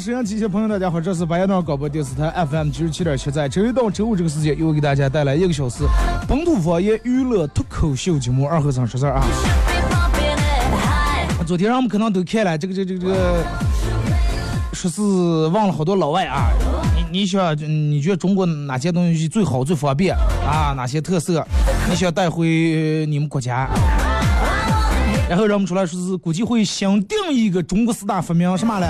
[0.00, 5.84] 沈阳机器朋友，大家好，这是白羊岛广播电视台 FM 九十七点七，在周一到周五这个时间，又给大家带来一个小时
[6.26, 9.22] 本土方言娱乐脱口秀节目《二和尚说事儿》啊。
[11.46, 13.44] 昨天让我们可能都看了这个这个这个这个，
[14.72, 16.48] 说是问了好多老外啊，
[16.96, 20.72] 你你想你觉得中国哪些东西最好最方便啊？
[20.74, 21.46] 哪些特色
[21.90, 23.68] 你想带回你们国家？
[25.30, 28.88] 然后让我们出来说是估计会新定一个中国四大发明什么嘞？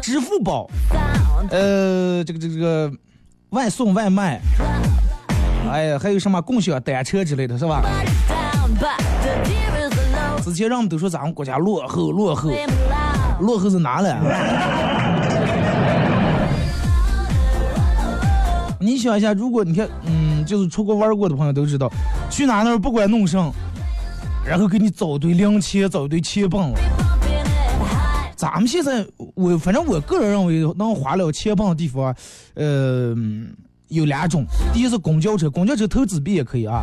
[0.00, 0.70] 支付宝，
[1.50, 2.88] 呃，这个这个这个
[3.50, 4.40] 外送外卖，
[5.68, 7.82] 哎呀，还有什么共享单车之类的是吧？
[10.44, 12.48] 之前人们都说咱们国家落后落后，
[13.40, 14.16] 落后是哪了？
[18.80, 21.90] 你想一下，如果你看，嗯，就是出国玩过的朋友都知道，
[22.30, 23.52] 去哪那儿不管弄上，
[24.48, 26.72] 然后给你找一堆零钱，找一堆钱棒。
[28.34, 32.14] 咱们现在，我反正我个人认为，能花了钱棒的地方，
[32.54, 33.14] 呃，
[33.88, 34.46] 有两种。
[34.72, 36.82] 第一是公交车，公交车投纸币也可以啊。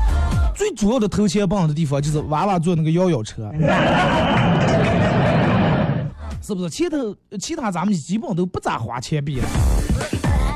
[0.55, 3.51] 最主要的投钱棒的地方就是娃娃坐那个摇摇车，
[6.41, 6.69] 是不是？
[6.69, 6.97] 其他
[7.39, 9.47] 其他咱们基本都不咋花钱币了。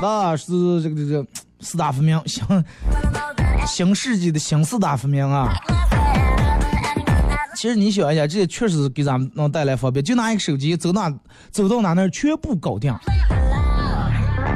[0.00, 1.26] 那是这个这个
[1.60, 2.44] 四大发明，新
[3.66, 5.52] 新世纪的新四大发明啊。
[7.54, 10.04] 其实你想一下，这些确实给咱们能带来方便。
[10.04, 11.12] 就拿一个手机，走哪
[11.50, 12.94] 走到哪那儿全部搞定，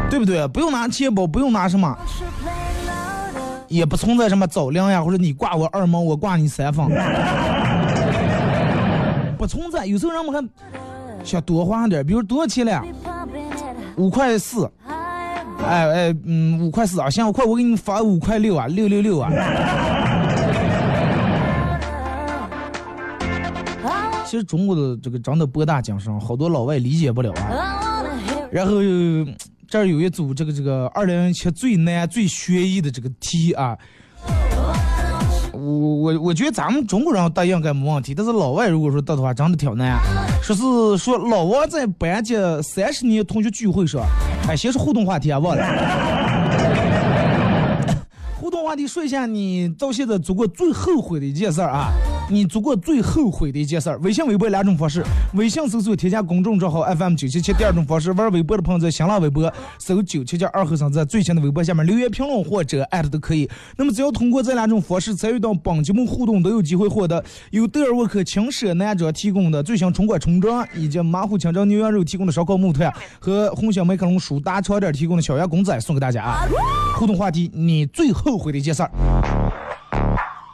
[0.08, 0.46] 对不对？
[0.48, 1.96] 不用拿钱包，不用拿什么，
[3.68, 6.86] 也不存在什么找零呀，或者你挂我二毛，我挂你三分，
[9.36, 9.84] 不存在。
[9.86, 10.48] 有时候人们还
[11.24, 12.82] 想多花点，比如多少钱了？
[13.96, 14.70] 五块四，
[15.64, 19.30] 哎哎，嗯，五块四啊，行，快我给你发五块六啊，六六六啊。
[24.34, 28.04] 其实中国的这个真的博大精深，好多老外理解不了啊。
[28.50, 28.80] 然后
[29.68, 33.78] 这儿有一组这个这个二零一七最难最悬疑的这个题啊。
[35.52, 40.00] 我我我觉得咱们中国人答应该没问题，但是老外如果说答的话，真的挺难。
[40.42, 44.02] 说是说老王在班级三十年同学聚会上，
[44.48, 45.64] 哎，先是互动话题啊，忘了。
[48.40, 51.92] 互动话题说一下你到现在做过最后悔的一件事儿啊！
[52.30, 53.98] 你做过最后悔的一件事儿。
[53.98, 55.04] 微信、微博两种方式，
[55.34, 57.52] 微信搜索添加公众账号 FM 九七七。
[57.52, 63.48] 第二种方式，玩微博的朋友在新浪微博搜九七七二和尚，在最新的微博下面留言评论或者艾特都可以。
[63.76, 76.48] 那么只要通过这两种方式参与到本节目互动，都有机会获得由德尔沃克轻奢男装提供的最新冲款冲装，以及马虎清蒸牛羊肉提供的烧烤木炭和红星美克龙舒达床垫提供的小鸭公仔送给大家啊！
[76.96, 78.90] 互动话题：你最后悔的一件事儿。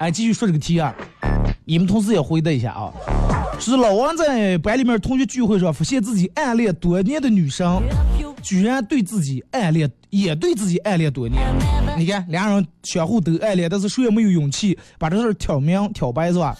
[0.00, 0.94] 哎，继续说这个题啊，
[1.70, 2.90] 你们同时也回答一下啊。
[3.60, 7.80] 是老王在班里面同学聚会上发现自己暗恋多年的女生，
[8.42, 11.40] 居然对自己暗恋，也对自己暗恋多年。
[11.96, 16.56] 你看，两人相互都暗恋，但是谁也没有勇气把这事挑明挑白，是吧？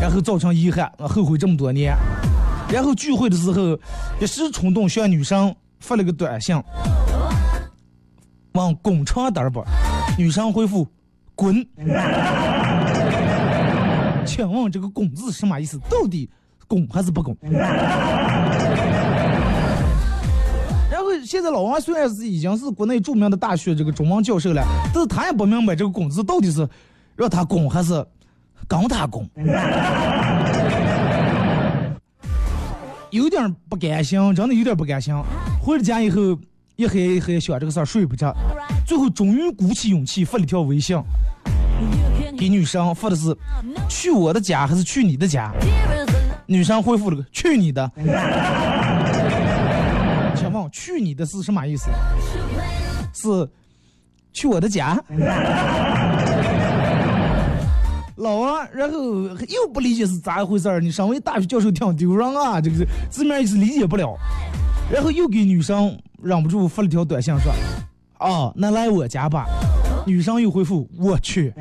[0.00, 1.96] 然后造成遗憾，后悔这么多年。
[2.72, 3.78] 然后聚会的时候，
[4.20, 6.60] 一时冲动向女生发了个短信，
[8.54, 9.62] 问滚床单吧？
[10.18, 10.88] 女生回复
[11.36, 11.64] 滚。
[14.24, 15.78] 请问这个“滚”字什么意思？
[15.90, 16.28] 到底
[16.66, 17.36] 滚还是不滚？
[20.90, 26.68] 然后现在老王虽然是已经是国内著名的大学这个中文教授了，但是他也不明白这个“滚”字到底是
[27.16, 28.04] 让他滚还是
[28.68, 29.28] 刚他滚。
[33.10, 35.14] 有点不甘心，真的有点不甘心。
[35.60, 36.38] 回了家以后，
[36.76, 38.34] 一黑一黑想这个事儿睡不着，
[38.86, 40.96] 最后终于鼓起勇气发了条微信
[42.42, 43.36] 给女生，发的是
[43.88, 45.52] 去我的家还是去你的家？
[46.44, 47.88] 女生回复了个去你的。
[50.34, 51.88] 请问去你的是什么意思？
[53.14, 53.48] 是
[54.32, 55.00] 去我的家？
[58.16, 60.80] 老王，然后又不理解是咋回事儿？
[60.80, 64.18] 你身为大学教授挺丢人啊，这个字面意思理解不了。
[64.90, 67.52] 然后又给女生忍不住发了条短信说
[68.18, 69.46] ：“哦，那来我家吧。”
[70.06, 71.52] 女生又回复：“我去。”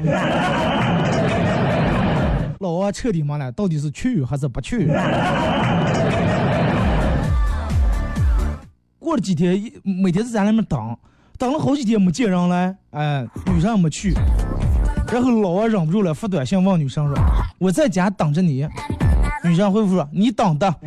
[2.59, 4.87] 老王彻底懵了，到底是去还是不去？
[8.99, 10.95] 过了几天，每天在家里面等，
[11.37, 14.13] 等了好几天没见人来，哎，女生没去。
[15.11, 17.15] 然后老王忍不住了，发短信问女生说
[17.59, 18.67] ：“我在家等着你。”
[19.43, 20.73] 女生回复说：“你等的。”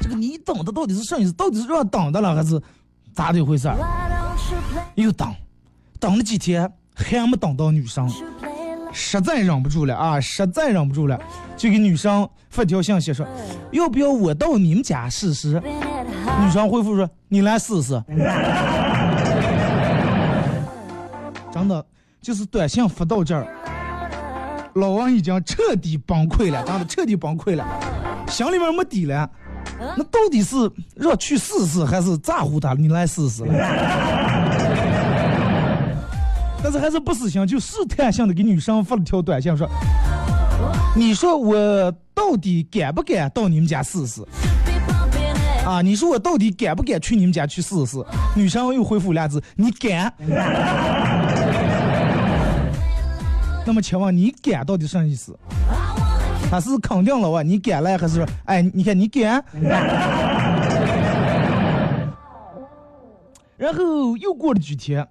[0.00, 1.32] 这个你等的到底是什么意思？
[1.32, 2.60] 到底是让等的了，还是
[3.14, 3.76] 咋的回事儿？
[4.94, 5.34] 又等，
[5.98, 8.10] 等了几天还没等到女生，
[8.92, 10.20] 实在忍不住了啊！
[10.20, 11.18] 实在忍不住了，
[11.56, 13.26] 就给女生发条信息说
[13.72, 15.60] ：“要不要我到你们家试试？”
[16.44, 18.02] 女生回复说：“你来试试。
[21.52, 21.84] ”真的，
[22.20, 23.46] 就是短信发到这儿，
[24.74, 27.64] 老王已经彻底崩溃了，真的彻底崩溃了，
[28.28, 29.30] 心里面没底了。
[29.96, 30.56] 那到底是
[30.94, 32.74] 让去试试，还是咋呼他？
[32.74, 33.42] 你来试试？
[36.62, 39.68] 但是还是不死心，就试探性的给女生发了条短信说
[40.94, 44.22] ：“你说我到底敢不敢到你们家试试？
[45.66, 47.96] 啊，你说我到底敢不敢去你们家去试试？”
[48.36, 50.12] 女生又回复俩字：“你敢。
[53.66, 55.36] ”那么，请问你敢到底什么意思？
[56.52, 57.42] 他是肯定了哇？
[57.42, 59.42] 你敢来还是说，哎，你看你敢？
[63.56, 65.08] 然后又过了几天，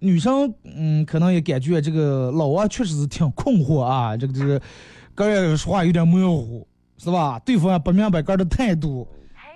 [0.00, 4.60] 女生嗯，可能也感觉这个老王确实是挺困惑啊，这个这个，
[5.14, 6.66] 哥儿说话有点模糊，
[6.98, 7.40] 是吧？
[7.44, 9.06] 对方不明白哥儿的态度，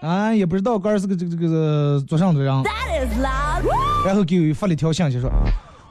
[0.02, 2.62] 啊，也不知道哥儿是个这个这个做上的人。
[4.06, 5.28] 然后给发了一条信息说。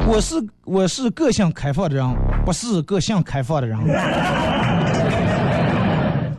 [0.05, 0.35] 我是
[0.65, 2.05] 我是个性开放的人，
[2.45, 3.77] 不是个性开放的人。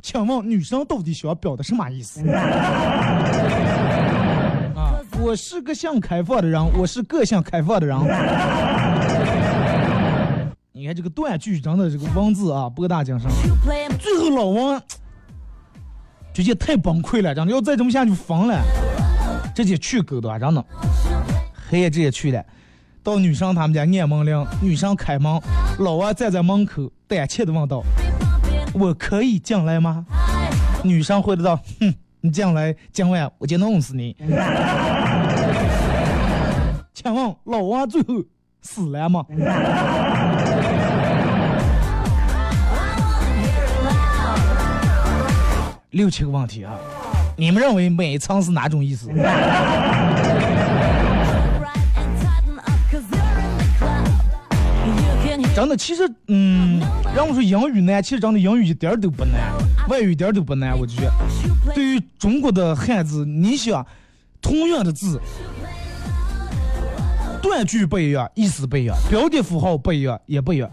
[0.05, 2.21] 请问女生到底想要表达什么意思？
[4.77, 7.99] 啊，我是个性开放的人，我是个性开放的人。
[10.73, 13.31] 你看这个断句真的这个文字啊，博大精深。
[13.99, 14.83] 最后老王
[16.35, 18.61] 直接太崩溃了，真的要再这么下去疯了，
[19.55, 20.62] 直接去狗的，真的，
[21.71, 22.45] 黑夜直接去了。
[23.03, 25.41] 到女生他们家按门铃，女生开门，
[25.79, 27.83] 老王站在门口，胆怯的问道
[28.75, 30.05] ：“我可以进来吗？”
[30.85, 34.15] 女生回答道：“哼，你进来，今晚我就弄死你。
[36.93, 38.23] ”请问老王最后
[38.62, 39.25] 死了吗？
[45.91, 46.75] 六七个问题啊，
[47.37, 49.09] 你们认为每一层是哪种意思？
[55.55, 56.81] 真的，其实，嗯，
[57.15, 59.53] 让我说英语难，其实真的英语一点都不难，
[59.89, 60.77] 外语一点都不难。
[60.77, 63.87] 我就觉得，对于中国的汉字，你想，
[64.43, 65.20] 同样的字，
[67.41, 70.69] 断句不一样，意思不一样，标点符号不一样，也不一样，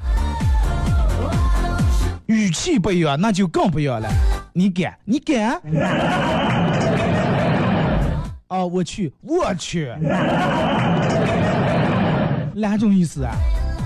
[2.25, 4.09] 语气不一样，那就更不一样了。
[4.51, 4.97] 你敢？
[5.05, 5.61] 你敢？
[8.47, 9.93] 啊，我去，我去，
[12.55, 13.31] 两种意思啊。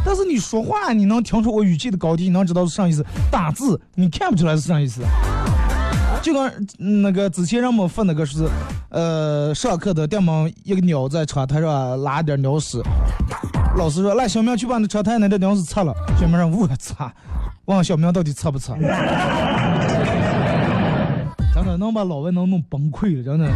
[0.05, 3.03] 但是你说话，你能听出我语气的高低，你能知道是啥意思。
[3.31, 5.01] 打字你看不出来是啥意思。
[6.21, 8.47] 就跟那个之前让我们发那个是，
[8.89, 12.81] 呃，上课的，电门一个鸟在车台上拉点鸟屎，
[13.77, 15.93] 老师说来小明去把那车台那点鸟屎擦了。
[16.19, 17.13] 小明说我擦，
[17.65, 18.75] 问小明到底擦不擦？
[21.53, 23.47] 真的能把老外能弄崩溃了，真的。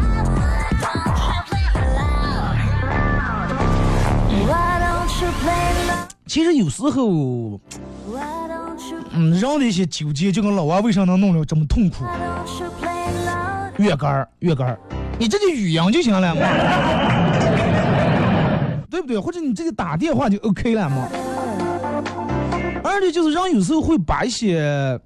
[6.29, 7.59] 其实有时候，
[9.13, 12.05] 嗯，人的一些纠结，就跟老王为啥能弄了这么痛苦？
[13.77, 14.77] 越杆儿越杆儿，
[15.17, 16.41] 你这就语音就行了嘛，
[18.91, 19.17] 对不对？
[19.17, 21.07] 或者你这个打电话就 OK 了嘛。
[22.83, 24.99] 而且就是人有时候会把一些，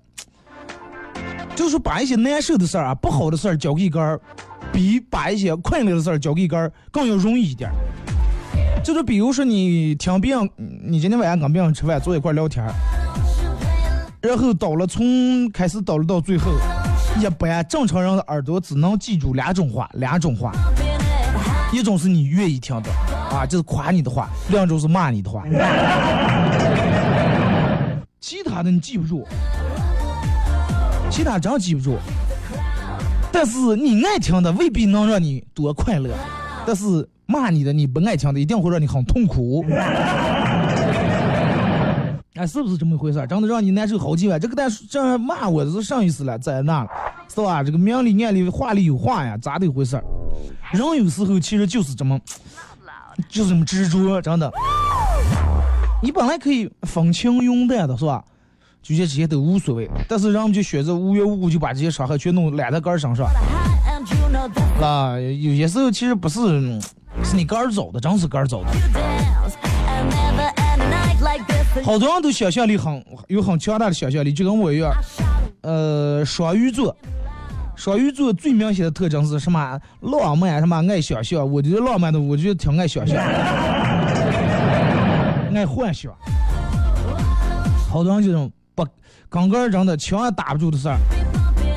[1.56, 4.20] 就是把一些难受的事儿啊、不好的事儿交给干儿，
[4.74, 7.76] 比把一些快乐的事儿交给干儿更要容易一点儿。
[8.84, 10.50] 就是比如说你听别人，
[10.84, 12.66] 你今天晚上跟别人吃饭，坐一块聊天
[14.22, 16.52] 然后到了从开始到了到最后，
[17.22, 20.52] 一般正常人的耳朵只能记住两种话，两种话，
[21.72, 22.92] 一种是你愿意听的，
[23.34, 25.46] 啊，就是夸你的话；另一种是骂你的话。
[28.20, 29.26] 其他的你记不住，
[31.10, 31.98] 其他真记不住。
[33.32, 36.10] 但是你爱听的未必能让你多快乐，
[36.66, 39.66] 但是骂你的你不爱听的一定会让你很痛苦。
[42.36, 43.26] 哎，是不是这么回事？
[43.28, 44.40] 真的让你难受好几万。
[44.40, 46.90] 这个但是这骂我是上意思了，在那了，
[47.30, 47.62] 是吧？
[47.64, 50.02] 这个明里暗里话里有话呀，咋的一回事？
[50.72, 52.20] 人有时候其实就是这么，
[53.30, 54.52] 就是这么执着，真的。
[56.02, 58.24] 你本来可以风轻云淡的，是吧？
[58.82, 63.28] 就些这些都无所谓，但是人们就选择无缘无故就把这些伤害全弄揽在个儿身上。
[64.82, 66.40] 那，有些时候其实不是，
[67.24, 68.70] 是你个儿走的，真是个儿走的。
[71.84, 74.92] 好多人都想象力很有很强大的想象力，就跟我一样。
[75.62, 76.96] 呃，双鱼座，
[77.76, 79.80] 双鱼座最明显的特征是什么？
[80.02, 81.50] 浪漫，什么爱想象。
[81.50, 83.18] 我觉得浪漫的，我觉得挺爱想象。
[85.56, 86.12] 爱幻想，
[87.90, 88.86] 好多人这种不
[89.30, 90.98] 刚个人的千万打不住的事儿，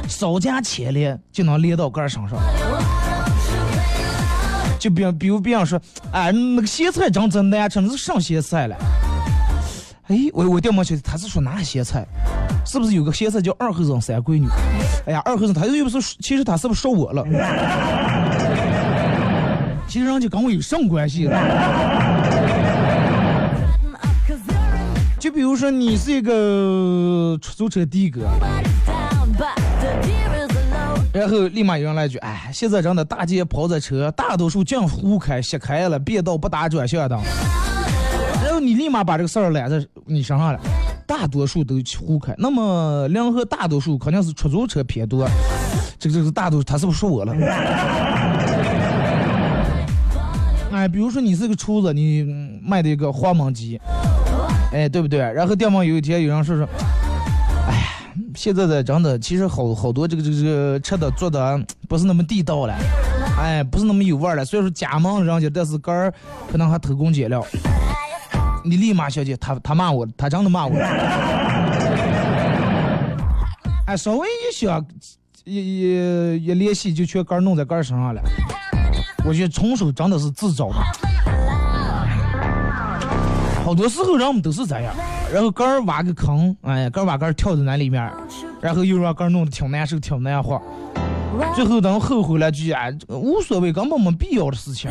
[0.09, 2.39] 稍加牵连就能连到个儿身上。
[4.79, 5.81] 就比比如，比方说，
[6.13, 8.77] 哎，那个咸菜真真难吃，那是上咸菜了。
[10.09, 12.07] 哎，我我掉毛去，他是说哪咸菜？
[12.65, 14.47] 是不是有个咸菜叫二后生三闺女？
[15.07, 17.25] 哎呀，二后生，他又不是，其实他是不是说我了？
[19.89, 21.29] 其实人家跟我有什么关系？
[25.19, 28.21] 就比如说，你是一个出租车的哥，
[31.17, 37.19] 然后立马有人来一句：“哎，现在真的大街跑着车，大多数净胡开、瞎开了，变道不打转向灯。”
[38.45, 40.61] 然后你立马把这个事儿揽在你身上了，
[41.07, 42.35] 大多数都胡开。
[42.37, 45.27] 那么两河大多数肯定是出租车偏多，
[45.99, 47.33] 这个这个大多数他是不是说我了？
[50.71, 52.27] 哎，比如说你是个厨子，你
[52.63, 53.81] 卖的一个黄焖鸡。
[54.71, 55.21] 哎，对不对？
[55.21, 56.69] 然后电网有一天有人说说，
[57.67, 57.87] 哎呀，
[58.35, 62.75] 现在的真的其实好好多这个这个这个吃的做的不是那么地道了，
[63.39, 64.45] 哎，不是那么有味儿了。
[64.45, 66.13] 虽然说加盟人家，但是肝儿
[66.51, 67.45] 可能还偷工减料。
[68.65, 70.75] 你立马小姐，他他骂我，他真的骂我。
[73.87, 74.85] 哎，稍微一想，
[75.45, 78.21] 一一一联系就全肝儿弄在肝儿身上了。
[79.25, 80.77] 我觉得纯属真的是自找的。
[83.65, 84.95] 好多时候人们都是这样，
[85.37, 88.11] 然后杆儿挖个坑，哎，杆儿挖杆跳在那里面，
[88.59, 90.59] 然后又让杆弄得挺难受、挺难活，
[91.55, 94.91] 最后等后悔了，就啊，无所谓，根本没必要的事情。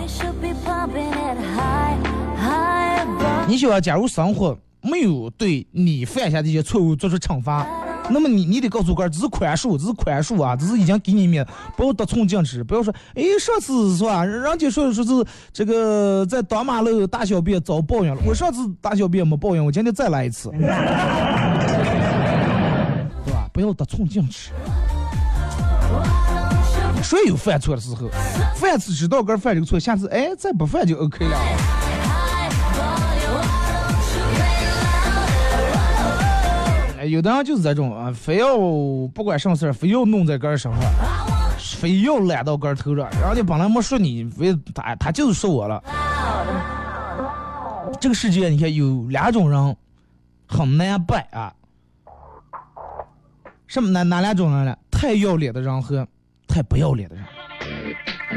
[3.47, 7.65] 你想，假如生活没有对你犯下这些错误做出惩罚。
[8.09, 11.45] 那么你你得告诉哥儿，这是宽恕，这是宽恕啊，这是已经给你面，
[11.75, 14.23] 不要得寸进尺，不要说，哎，上次是吧？
[14.23, 20.67] 人家说说是这个在大马路大小便遭报应了，我上次大小便没报应，我今天再来一次，对
[23.33, 23.49] 吧？
[23.51, 24.51] 不要得寸进尺。
[27.01, 28.09] 谁有犯错的时候？
[28.55, 31.37] 犯次知道哥犯这个错，下次哎再不犯就 OK 了。
[37.07, 40.81] 有的人就是这种啊，非要不管什么事儿，非要弄在个儿身上，
[41.59, 43.09] 非要揽到个儿头上。
[43.11, 45.83] 人家本来没说你，非他他就是说我了。
[47.99, 49.75] 这个世界你看有两种人
[50.47, 51.53] 很难办啊，
[53.67, 54.75] 什么哪哪两种人呢？
[54.91, 56.07] 太要脸的人和
[56.47, 57.23] 太不要脸的人。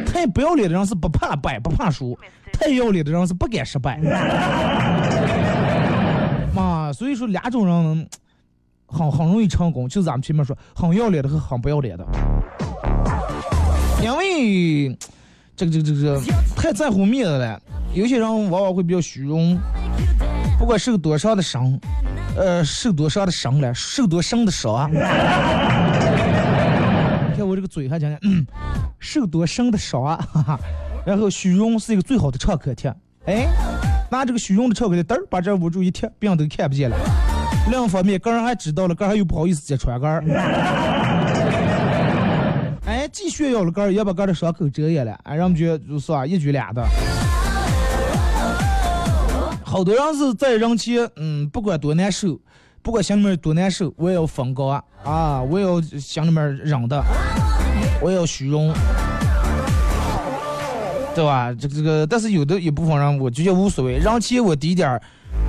[0.06, 2.18] 太不要脸的人是不怕败不怕输，
[2.52, 3.98] 太要脸的人是不敢失败。
[6.54, 8.08] 妈，所以说两种人。
[8.88, 12.04] 很很容易成功，就是咱们前面说很要脸的和很不要脸的，
[14.02, 14.96] 因为
[15.54, 16.20] 这个这个这个
[16.56, 17.60] 太在乎面子了。
[17.94, 19.58] 有些人往往会比较虚荣，
[20.58, 21.80] 不管受多少的伤，
[22.36, 24.90] 呃，受多少的伤了，受多深的伤。
[24.92, 24.98] 你
[27.36, 28.46] 看我这个嘴还讲讲，嗯，
[28.98, 30.60] 受多深的伤啊，哈哈。
[31.06, 33.48] 然后虚荣是一个最好的创可贴，哎，
[34.10, 37.27] 拿这个虚荣的创可贴，嘚儿把这捂住一贴，别人都看不见了。
[37.70, 40.24] 另一方面，个人还知道了，个人还又不好意思揭穿个人。
[42.86, 45.12] 哎，既炫耀了个人，也把个人的伤口遮掩了。
[45.24, 46.82] 哎，人们觉得就是啊，一举两得。
[49.62, 52.40] 好多人是在人前，嗯，不管多难受，
[52.80, 57.04] 不管心里面多难受，我也要风高啊，啊，我也要心里面忍的，
[58.00, 58.72] 我也要虚荣，
[61.14, 61.52] 对吧？
[61.52, 65.02] 这这个，但是有的一部分人，我觉得无所谓，人前我低点儿。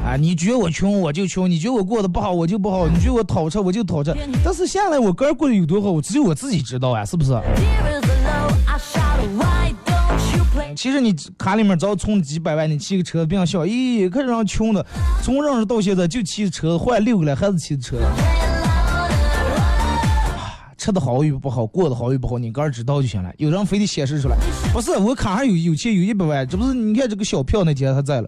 [0.10, 7.40] 啊，你觉得我穷我就穷，你觉得我过得不好我就不好，你觉得我讨车我就讨车，但是下来我个人过得有多好，我只有我自己知道呀，是不是？
[10.76, 14.84] 其实你卡里面只要存几百万，你骑个车别笑，咦，可是让穷的，
[15.22, 17.98] 从认识到现在就骑车换六个了，还是骑的车。
[20.76, 23.32] 吃的好与不好，过得好与不好，你个人知道就行了。
[23.38, 24.36] 有人非得显示出来，
[24.74, 28.28] 不是我卡上有有钱有一百万，这不是你看这个小票那天他在了。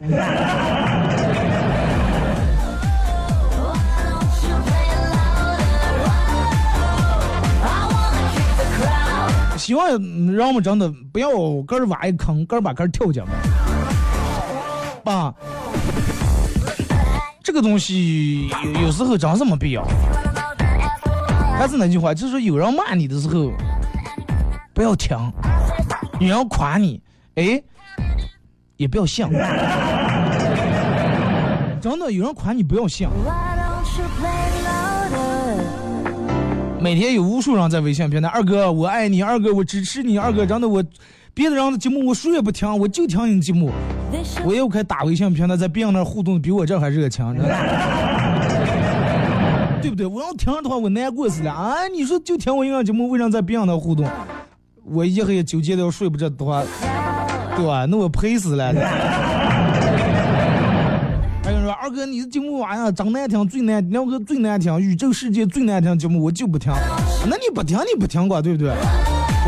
[9.62, 9.88] 希望
[10.34, 11.30] 让我们真的不要
[11.68, 13.30] 个儿挖一坑，个儿把个儿跳进来。
[15.04, 15.32] 爸，
[17.44, 19.88] 这个东西有有时候真是没必要。
[21.60, 23.52] 还是那句话，就是说有人骂你的时候，
[24.74, 25.16] 不要听；
[26.20, 27.00] 有人夸你，
[27.36, 27.62] 哎，
[28.78, 29.30] 也不要想。
[31.80, 33.12] 真的，有人夸你不要想。
[36.82, 40.84] 每天有无数人在微信平台，二哥我爱你，二哥我支持你，二哥真的我，
[41.32, 43.70] 别的人的节目我谁也不听，我就听你的节目。
[44.44, 47.50] 我又开打微信平台，在别人那互动比我这还热情，真的
[49.80, 50.08] 对不对？
[50.08, 51.88] 我要听的话，我难过死了啊！
[51.88, 54.10] 你说就听我一个节目，为啥在别人那互动？
[54.84, 56.64] 我一黑纠结的要睡不着的话，
[57.56, 57.86] 对吧？
[57.86, 58.74] 那我赔死了。
[61.82, 66.72] 二哥，你的节目哎呀，真难听，最难，两个最难听，宇宙世界最难听的节目，我就不听。
[67.28, 68.70] 那你不听，你不听过，对不对？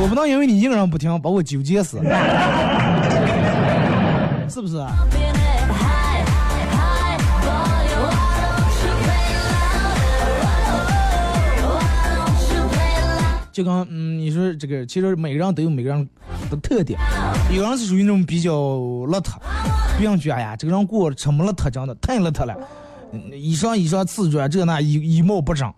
[0.02, 2.00] 我不能因为你一个人不听，把我纠结死，
[4.50, 4.84] 是不是?
[13.52, 16.10] 就刚嗯，你说这个，其实每个人都有每个人
[16.58, 17.00] 特点，
[17.52, 19.34] 有人是属于那种比较邋遢，
[19.98, 22.56] 别人觉哎呀，这个人过得什么邋遢，真的太邋遢了，
[23.36, 25.72] 衣裳衣裳刺穿，这那衣衣帽不整，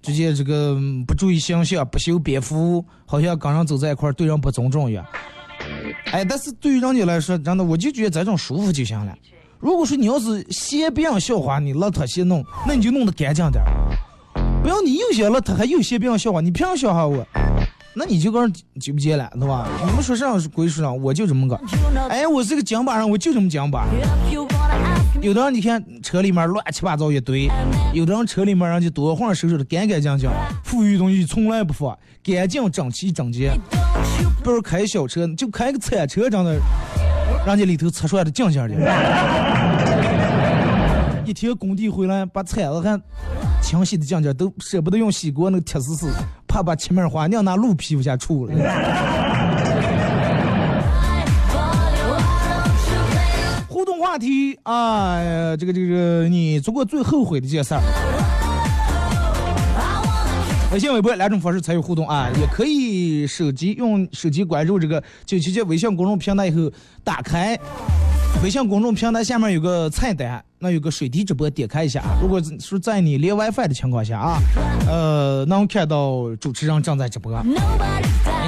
[0.00, 5.04] 直接这个不注意形象，不修边幅，好像跟人走在一块儿对人不尊重一样。
[6.12, 9.14] 哎，但是对于人家来说，真的我就觉得这种舒服就行了。
[9.60, 13.62] 如果说你要是嫌别人笑话你邋遢些弄，那你就弄得干净点。
[14.60, 17.24] 不要你又嫌邋遢，还又嫌别人笑话，你凭啥笑话我？
[17.94, 18.50] 那你就跟人
[18.80, 19.68] 纠不结了，对吧？
[19.86, 21.60] 你们说上是归说上，我就这么个。
[22.08, 23.86] 哎，我是个讲板人，我就这么讲把。
[23.86, 27.50] if you wanna ask me, 有的人你看车里面乱七八糟一堆，
[27.92, 30.30] 有的人车里面人家多会儿收拾的干干净净，
[30.64, 33.52] 富裕东西从来不放，干净整齐整洁。
[34.42, 36.54] 不是开小车，就开个铲车，真的，
[37.46, 38.74] 人家里头测出来的净净的。
[41.24, 43.00] 一天工地回来，把铲子还
[43.62, 46.10] 清洗的净净，都舍不得用洗锅那个铁丝丝，
[46.52, 48.52] 怕把前面花娘拿鹿屁股下出了。
[53.66, 57.80] 互动话题啊、呃这个这个，你做过最后悔的一件事儿？
[60.72, 66.72] 微信、微博两种方式参与互动啊，也可以手机用手机关注这个九七七微信公众平台以后，
[67.04, 67.58] 打开
[68.42, 72.02] 微信公众平台下面有个菜单，那有个水滴直播，点开一下。
[72.22, 74.38] 如果是在你连 WiFi 的情况下啊，
[74.88, 77.30] 呃，能看到主持人正在直播。
[77.44, 77.54] 你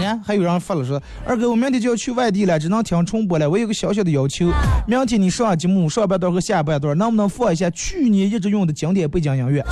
[0.02, 3.48] 看，还有人发了说，二哥，我明天就要去外地了，只能听重播了。
[3.48, 4.50] 我有个小小的要求，
[4.88, 9.62] 明天你上节目上半段和下半段，能不能放一下去年一直用的经典背景音乐？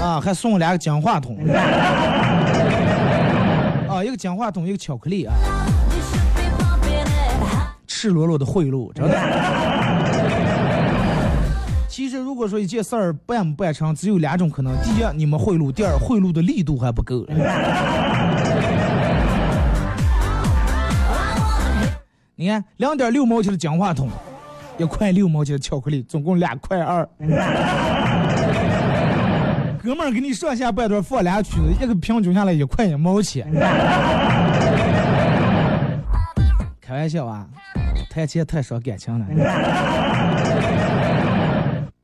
[0.00, 1.38] 啊，还送我俩个讲话筒。
[3.88, 5.34] 啊，一个讲话筒，一个巧克力啊.
[7.86, 9.16] 赤裸裸的贿赂，真的。
[11.88, 17.24] 其实，如果说一件事儿办不办成，只有两种可能：第一，你们贿赂；第二，贿赂的力度还不够。
[22.38, 24.10] 你看，两点六毛钱的讲话筒，
[24.76, 27.08] 一块六毛钱的巧克力，总共两块二。
[29.86, 33.48] 哥们儿给你上下半段放俩曲子，一个平均下来一块一毛钱。
[36.80, 37.46] 开玩笑啊，
[38.10, 39.24] 谈钱太伤感情了。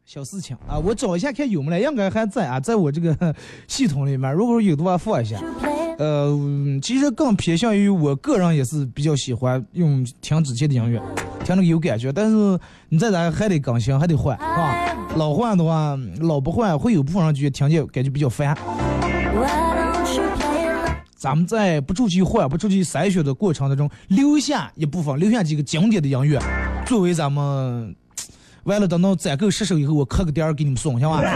[0.04, 3.34] 小事情啊，我找一下看有没有，应该还在啊，在我这个
[3.66, 5.36] 系统里面，如果说有的话放一下。
[5.98, 6.38] 呃，
[6.80, 11.02] 其实更偏向于我个人也是比较喜欢用听之前的音乐，
[11.44, 14.96] 听那个有感觉，但是你再咋还得更新，还得换是吧。
[15.16, 18.56] 老换的话，老不换会有部分人觉得听见感觉比较烦。
[21.14, 26.40] 咱们在不出去换、不出去筛选的过程当中，留下一部分，留下几个经典的音乐，
[26.86, 27.94] 作为咱们
[28.64, 31.22] 完了等到攒够十首以后，我刻个点儿给你们送，行吧？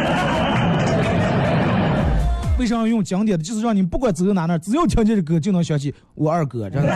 [2.58, 3.44] 为啥要用经典的？
[3.44, 6.88] 就是让你们不管走到哪哪，只要听见这歌，就能想起我二哥，真的。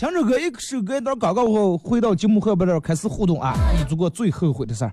[0.00, 3.54] 唱首歌，一首歌一段广告后，回到节目后边了，开始互动啊！
[3.76, 4.92] 你做过最后悔的事儿？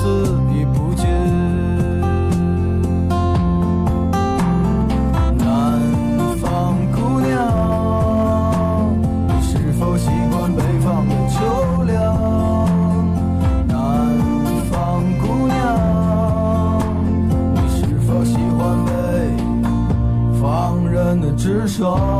[0.00, 0.06] 似
[0.50, 1.04] 已不见
[5.36, 5.44] 南
[6.40, 7.28] 方姑娘
[9.28, 11.36] 你是否习惯北方的秋
[11.84, 11.92] 凉
[13.68, 13.76] 南
[14.70, 15.58] 方姑娘？
[17.54, 18.90] 你是否喜欢北
[20.40, 22.19] 方人的直爽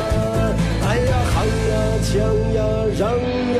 [2.11, 2.21] 想
[2.53, 3.50] 要让你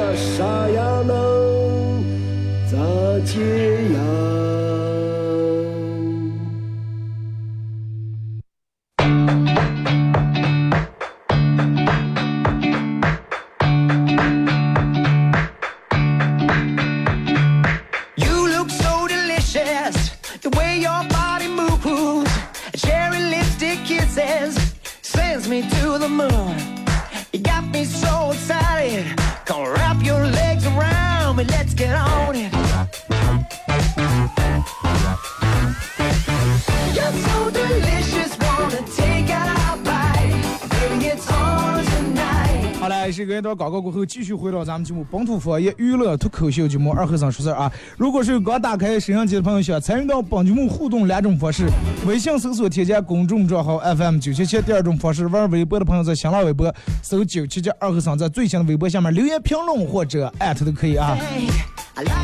[43.21, 47.71] 这个一段广告过后，继续回到咱们节目《本土方言娱乐脱口秀》节目二和尚说事儿啊！
[47.95, 51.67] 如果是刚打开摄像机的朋友，想参与到本节目互动两种方式：
[52.07, 61.15] 微信搜索添加公众账号 FM 九七七；第二种方式，玩微博的朋友在新浪微博搜九七七二和尚，在最新的微博下面留言评论或者艾特都可以啊！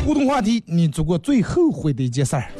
[0.04, 2.50] 互动话题：你做过最后悔的一件事儿？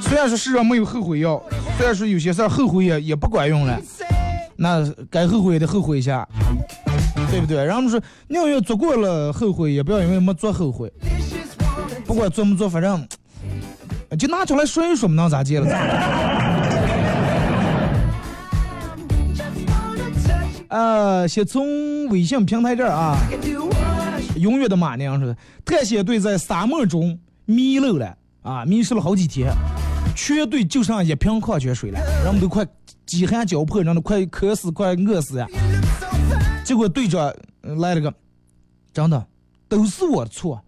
[0.00, 1.42] 虽然说世上没有后悔药，
[1.76, 3.76] 虽然说有些事儿后悔也也不管用了。
[4.56, 6.26] 那该后悔的后悔一下，
[7.30, 7.64] 对不对？
[7.64, 10.92] 然后说宁愿做过了后悔，也不要因为没做后悔。
[12.04, 13.06] 不管做没做，反正
[14.18, 15.68] 就拿出来说一说，能咋地了？
[20.68, 23.18] 啊， 先从微信平台这儿啊，
[24.36, 29.52] 永远的马娘说，探险队在沙漠中迷路了啊，迷失了好几天，
[30.16, 32.66] 全队就剩一瓶矿泉水了，人们都快。
[33.06, 35.46] 饥寒交迫，人都快渴死，快饿死呀！
[36.64, 38.12] 结果队长来了个，
[38.92, 39.24] 真的
[39.68, 40.60] 都是我的错，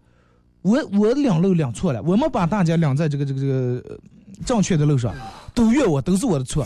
[0.61, 3.83] 我我领路领错了，我们把大家领在这个这个这个
[4.45, 5.13] 正确的路上，
[5.53, 6.65] 都怨我，都是我的错。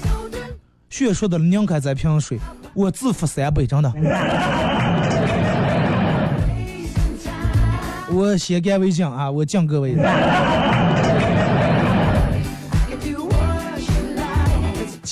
[0.91, 2.37] 学说的拧开这瓶水，
[2.75, 3.91] 我自负三杯，真的。
[8.13, 9.95] 我先干为敬啊，我敬各位。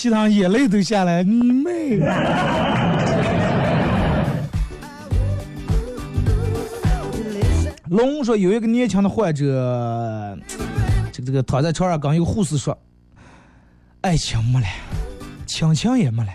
[0.02, 2.00] 其他眼泪都下来，你妹！
[7.90, 10.36] 龙说有一个年轻的患者，
[11.12, 12.76] 这个这个躺在床上，刚有护士说
[14.02, 14.66] ：“爱情没了，
[15.46, 16.30] 亲情也没了，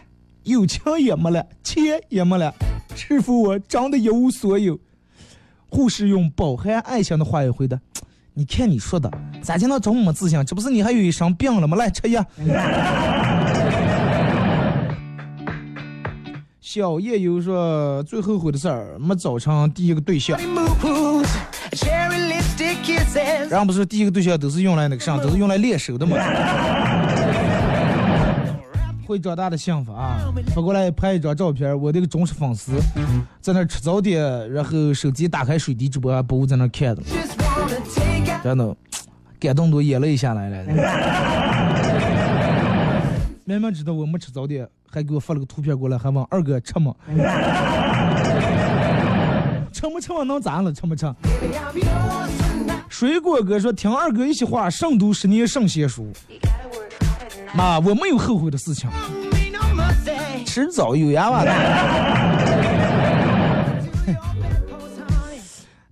[0.45, 2.55] 友情也没了，钱也没了，
[2.95, 4.79] 师傅我真的一无所有。”
[5.69, 7.77] 护士用饱含爱心的话语回答
[8.33, 9.11] ：“你看你说的，
[9.43, 10.45] 咋就能这么自信？
[10.45, 11.77] 这不是你还有一身病了吗？
[11.77, 12.25] 来吃药。”
[16.77, 20.39] 小叶有说最后悔的事儿，没找成第一个对象。
[23.49, 26.19] 然后不是第一个对象都是用来那个啥，都是用来练手的嘛。
[29.09, 30.19] 会长大的幸福啊！
[30.55, 32.73] 发过来拍一张照片，我这个忠实粉丝
[33.41, 37.03] 在那吃早点，然后手机打开水滴直播不在那看的，
[38.45, 38.77] 真的
[39.41, 40.63] 感动都眼泪下来了。
[43.49, 46.95] 明明知道我没吃早点，还给我发了个图片过来，还问二哥吃吗？
[49.71, 50.23] 吃没吃嘛？
[50.23, 50.73] 能咋了？
[50.73, 51.07] 吃没吃？
[52.89, 56.11] 水果哥说听二哥一席话，胜读十年圣贤书。
[57.53, 58.89] 妈，我没有后悔的事情，
[60.47, 61.53] 迟早有呀，娃的。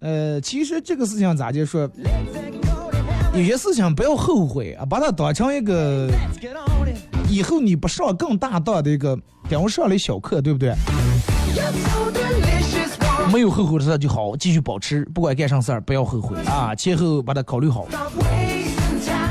[0.01, 1.87] 呃，其实这个事情咋就说？
[3.35, 6.09] 有些事情不要后悔啊，把它当成一个。
[7.35, 9.19] 以后你不上更大档的一个，
[9.49, 10.73] 给我上了小课，对不对？
[13.33, 17.89] 没有后悔的事就好，继续保持，不管干啥事儿不要后悔啊，前后把它考虑好。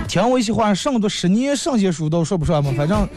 [0.06, 3.08] 听我一句话，上多十年上些书都说不上嘛，反正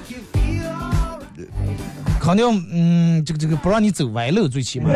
[2.20, 4.88] 肯定嗯，这个这个不让你走歪路，最起码。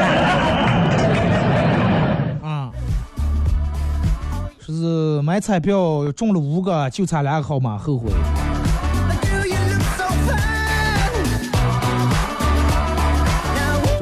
[2.44, 2.70] 啊，
[4.60, 8.08] 说是买彩票中了五个，就差两个号码，后悔。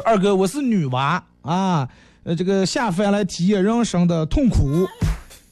[0.09, 1.87] 二哥，我是女娃啊，
[2.25, 4.89] 呃，这个下凡来体验人生的痛苦，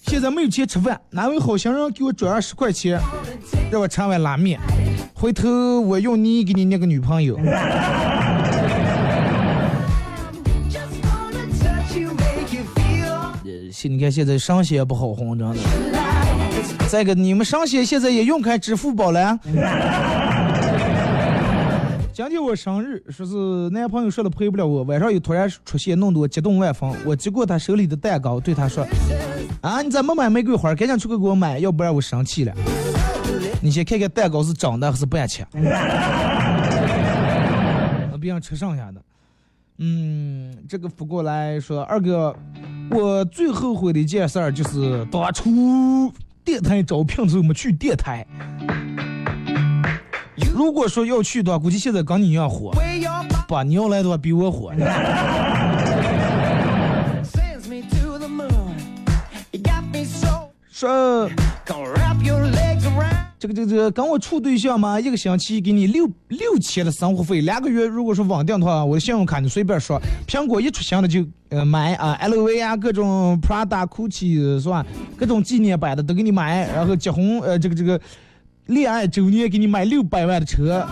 [0.06, 2.98] 现在没有钱吃饭，哪位好心人给我转二十块钱，
[3.70, 4.58] 让我吃碗拉面，
[5.12, 7.36] 回头我用你给你那个女朋友。
[7.44, 7.48] 呃，
[13.82, 15.56] 你看现在商心也不好，混，真的。
[16.88, 19.38] 再一个，你们上学现在也用开支付宝了？
[22.16, 26.90] 今天我生日，说是男朋友说了陪不了我，晚上又突然出现，弄得我激动万分。
[27.04, 28.86] 我接过他手里的蛋糕，对他说
[29.60, 30.74] ：“啊，你咋没买玫瑰花？
[30.74, 32.54] 赶紧出去给我买，要不然我生气了。
[33.60, 35.46] 你先看看蛋糕是长的还是半切？
[38.18, 39.02] 别让吃剩下的。
[39.76, 42.34] 嗯，这个扶过来说，二哥，
[42.92, 46.10] 我最后悔的一件事儿就是当初
[46.42, 48.26] 电台招聘时候没去电台。
[50.56, 52.72] 如果说要去的话，估计现在跟你一样火。
[53.46, 54.72] 不，你要来的话比我火。
[60.72, 61.28] 说
[63.38, 74.84] 这个这个这个跟我处对象嘛，一个星期给你六六千的生活费，两个月如果说稳定的话，我的信用卡你随便刷，苹果一出新的就呃买啊，LV 啊，各种 Prada、Gucci 是吧？
[75.18, 78.00] 各种纪念版的都给你买，然后结婚呃这个这个
[78.66, 80.84] 恋爱周年给你买六百万的车，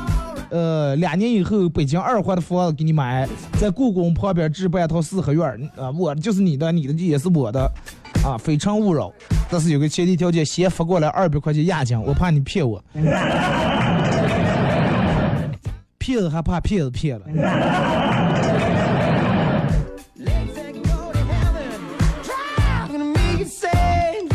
[0.50, 7.68] 呃两年以后北京二环的房子给你买，在故宫旁边置办一套四合院儿啊，我的就是你的，你的也是我的。
[8.24, 9.12] 啊，非诚勿扰，
[9.50, 12.82] 但是有个前提条件，先发过来二百块钱押金，我怕你骗我。
[15.98, 17.26] 骗子还怕骗子骗了。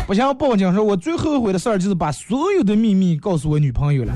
[0.10, 4.14] 不想报警说，我最后悔的事儿就是把所有的秘密告诉我女朋友了。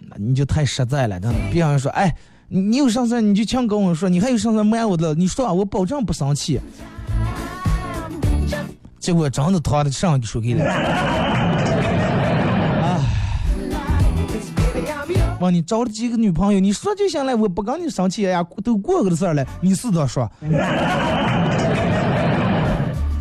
[0.00, 1.38] 那你就太实在了，真的。
[1.52, 2.12] 别人说，哎，
[2.48, 6.60] 你有啥事你就强跟我说，你还有啥事瞒我的，你说，我保证不生气。
[8.98, 10.64] 结果真的他的上就说给了。
[12.82, 12.98] 啊！
[15.40, 16.58] 问你找了几个女朋友？
[16.58, 20.28] 你说就行了，我不跟你生气呀，都过个的事儿了，你是咋说？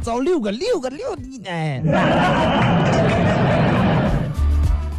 [0.03, 1.81] 找六个，六个，六你哎！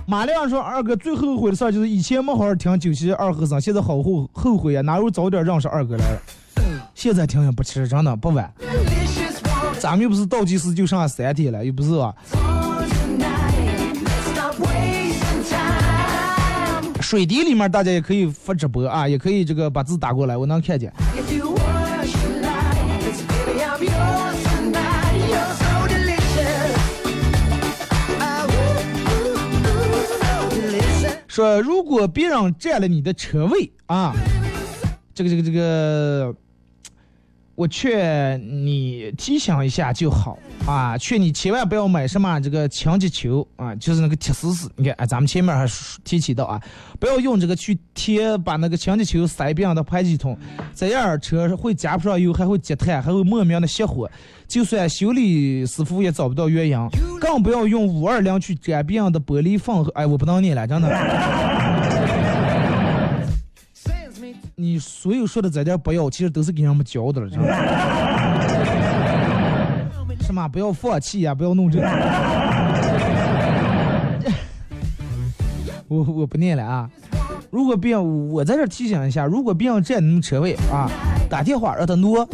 [0.07, 6.19] 马亮说：“二哥最后悔的事儿就是以前没好好听九七二和尚，现在好后后悔呀，哪有早点认识二哥来了？
[6.95, 8.51] 现在听也不迟，真的不晚。
[9.79, 12.15] 咱们又不是倒计时就剩下三天了，又不是吧？
[17.01, 20.91] 水滴里面大家也可以发直播啊，也可以这个把字打过来，我能看见。
[31.35, 34.15] 说如果别人占了你的车位啊，
[35.13, 36.33] 这个这个这个，
[37.57, 44.71] 我劝你提醒一下就好啊，劝你千万不要买什么这个氢气球啊，就是那个铁丝丝。
[44.77, 45.65] 你看，啊，咱们前面还
[46.03, 46.61] 提起到啊，
[46.99, 50.37] 不要用这个去贴，把那个氢气球塞别人的排气筒，
[50.75, 54.11] 这样车会加不上油，还会积碳，还会莫名的熄火。
[54.49, 56.77] 就算修理师傅也找不到原因，
[57.21, 59.85] 更不要用五二零去粘别人的玻璃缝。
[59.95, 61.94] 哎，我不能念了，真的。
[64.57, 67.49] 你所有说的这点不要，其实都是给人们教的了，知道吗。
[70.23, 71.87] 什么不要放弃呀，不要弄这个。
[75.89, 76.89] 我我不念了啊！
[77.51, 80.89] 如果别，我在这提醒一下，如果别人占你们车位啊，
[81.29, 82.29] 打电话让他挪。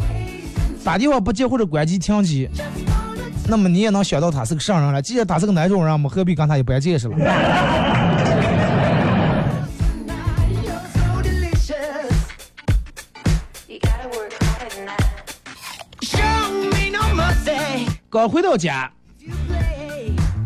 [0.83, 2.49] 打电话不接或者关机停机，
[3.47, 5.01] 那么你也能想到他是个啥人了。
[5.01, 7.15] 既然他是个哪种人，我们何必跟他一般见识了？
[18.11, 18.91] 刚回到家，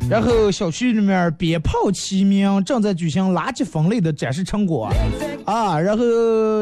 [0.08, 4.94] 然后小区里面鞭炮齐鸣，正在举行垃圾分类的展示成果
[5.46, 6.04] 啊，然后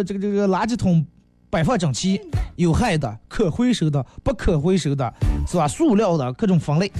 [0.03, 1.05] 这个这个垃圾桶。
[1.49, 2.19] 摆放整齐，
[2.55, 5.13] 有害的、可回收的、不可回收的，
[5.47, 5.67] 是吧？
[5.67, 6.91] 塑料的各种分类，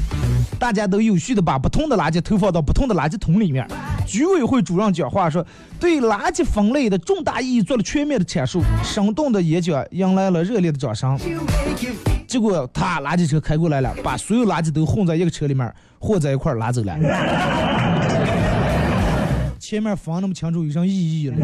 [0.59, 3.67] 大家都有序的把不同的垃圾投放到不同的垃圾桶里面。
[4.05, 5.43] 居委会主任讲话说，
[5.79, 11.17] 对垃圾分类的重大意义做了全面的阐述，生动的演讲迎来了热烈的掌声。
[12.33, 16.97] 结果他垃圾车开过来了，把所有垃圾都混在一个车里面，混在一块儿拉走了。
[19.59, 21.35] 前面分那么清楚有啥意义了？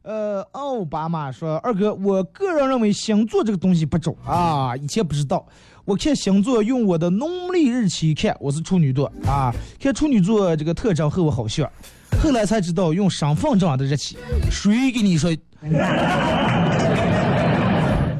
[0.00, 5.46] 呃，奥巴马说：“二哥，我个人认为星座这个东西不准啊，以前不知道。
[5.84, 9.54] 我看星座用我的农历日期看，我是处女座啊。
[9.78, 11.70] 看处女座这个特征和我好像，
[12.22, 14.16] 后来才知道用身份证的日期。
[14.50, 15.30] 谁给你说？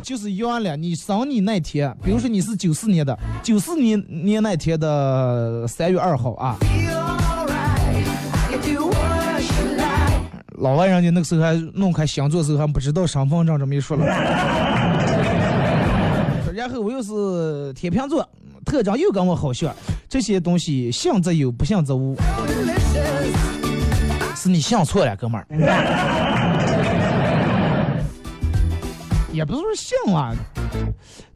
[0.07, 6.57] 就是原了，你生你那天，比如说你是九四年的，九四年年那天的三月二号啊。”
[10.59, 14.07] 老外人家那个时候还弄开星座时候还不知道身份证这么一说了，
[16.55, 18.25] 然后我又是天平座
[18.65, 19.75] 特征又跟我好像，
[20.09, 22.17] 这些东西信则有，不信则无。
[24.37, 25.47] 是你信错了，哥们儿。
[29.37, 30.34] 也不是说信啊，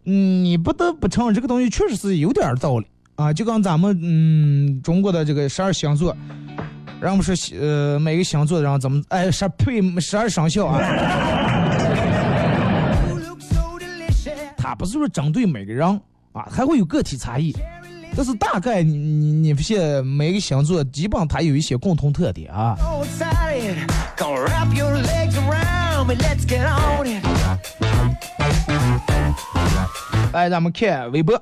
[0.05, 3.31] 嗯，你不得不承认这个东西确实是有点道理啊。
[3.31, 6.17] 就跟咱们嗯中国的这个十二星座，
[6.99, 10.81] 人们说呃每个星座的人怎么哎十呸十二生肖啊，
[14.57, 15.87] 它不是说针对每个人
[16.33, 17.55] 啊，还会有个体差异。
[18.17, 22.75] 但是大概你你你发现每个星座基本它有一些共同特点啊。
[30.33, 31.41] 来，咱们看微博.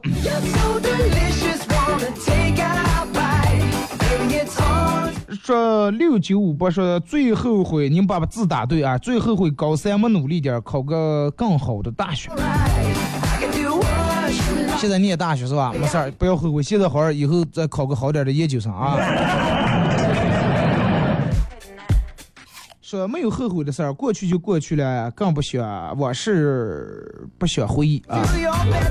[5.44, 12.30] 说六九五八说最后悔，你们把字打对啊，最后悔高三没努力点，考个更好的大学。
[14.78, 15.72] 现在念大学是吧？
[15.78, 18.96] 没事儿，不要后悔，现在好好，以后再考个好点的研究生啊。
[22.90, 28.24] 说没有后悔的事儿，过去就过去了，更不想，我是不想回忆啊.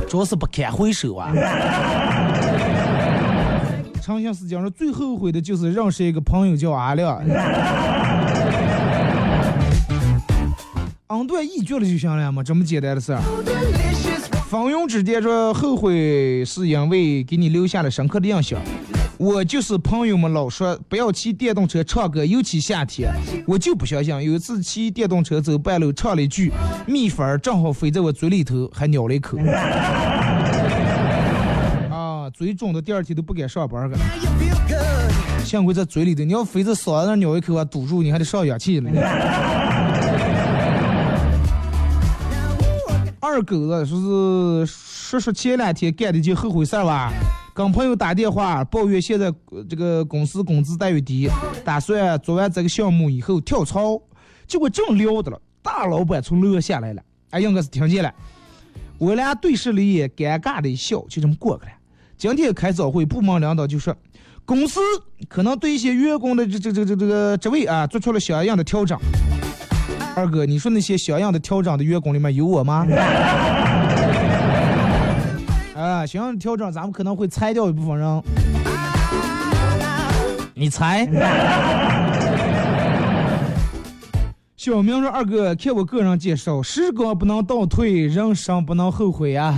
[0.08, 1.34] 主要是不堪回首啊。
[4.00, 7.20] 长相思讲说最后悔的就是认识一个朋友叫阿亮。
[11.08, 13.22] 昂对一句了就行了嘛，这么简单的事儿。
[14.48, 18.62] 方勇之间说后悔是因为给你留下了深刻的印象。
[19.20, 23.12] 我就是朋友们老说不要骑电动车唱歌，尤其夏天，
[23.48, 24.14] 我就不相信。
[24.14, 26.52] 有一次骑电动车走半路，唱了一句，
[26.86, 29.38] 蜜蜂儿正好飞在我嘴里头，还咬了一口。
[31.90, 33.98] 啊，嘴肿的第二天都不敢上班了。
[35.44, 38.92] 幸亏在嘴里头，你要飞在嗓子那儿咬一口啊，堵住你还得上氧气呢。
[43.20, 47.12] 二狗子说是说说前两天干的一件后悔事儿吧，
[47.58, 49.34] 跟朋友打电话抱怨现在
[49.68, 51.28] 这个公司工资待遇低，
[51.66, 54.00] 打算做完这个项目以后跳槽，
[54.46, 57.02] 结果正聊的了，大老板从楼上下来了，
[57.32, 58.14] 哎，应该是听见了，
[59.00, 61.72] 我俩对视了一眼，尴尬的一笑，就这么过去了。
[62.16, 63.96] 今天开早会，部门领导就说，
[64.46, 64.80] 公司
[65.28, 68.96] 可能对一些员工的这这这这这个职位啊做出了相应的调整。
[70.16, 72.86] 二哥，你说那些相应的调整的员工里面有我吗？
[75.98, 78.24] 啊，相应的调整，咱们可能会裁掉一部分人。
[80.54, 81.08] 你猜？
[84.56, 89.58] 小明说：“二哥，看我个人介绍，时光不能倒退，人生不能后悔啊。”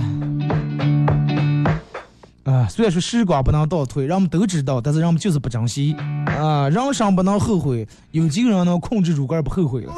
[2.44, 5.94] 啊，虽然说时光不能倒退，人们都知道，但是人们就是不珍惜。
[6.26, 9.92] 啊，人生不能后悔，有几个人能控制住个不后悔了？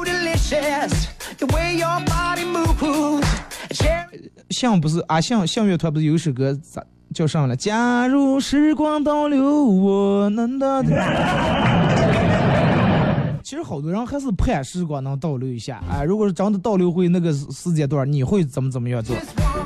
[4.49, 6.81] 像不是啊，像像乐团不是有一首歌咋
[7.13, 7.55] 叫上了？
[7.55, 10.83] 假如时光倒流，我能的。
[13.43, 16.03] 其实好多人还是盼时光能倒流一下啊。
[16.03, 19.15] 如果是真的倒流回那个时时间段，你会怎么怎么样做？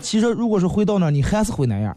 [0.01, 1.95] 其实如果是回到那，你还是会那样。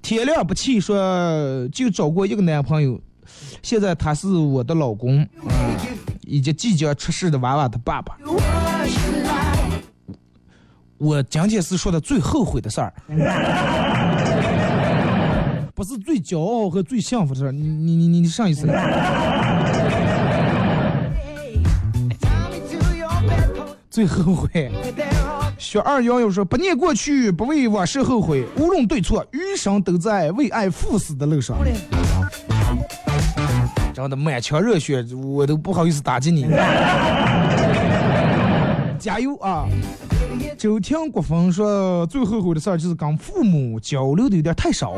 [0.00, 3.00] 天亮不起说就找过一个男朋友，
[3.62, 5.76] 现在他是我的老公，啊，
[6.26, 8.16] 以及即将出世的娃娃的爸爸。
[11.02, 12.94] 我今天是说的最后悔的事儿，
[15.74, 17.50] 不是最骄傲和最幸福的事儿。
[17.50, 18.68] 你你你你上一次.
[23.90, 24.70] 最后悔。
[25.58, 31.56] 雪二幺幺说：“不念过去，不为往事后悔，无论对错，余生都在为爱赴死的路上。”
[33.92, 36.46] 真的满腔热血，我都不好意思打击你。
[39.00, 39.66] 加油啊！
[40.58, 44.94] 周天国峰说最后悔的事儿就是跟父母交流的有点太少。